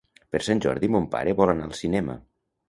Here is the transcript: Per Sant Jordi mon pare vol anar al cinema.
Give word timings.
Per 0.35 0.39
Sant 0.45 0.61
Jordi 0.65 0.89
mon 0.95 1.05
pare 1.11 1.35
vol 1.41 1.53
anar 1.55 1.69
al 1.69 1.77
cinema. 1.83 2.19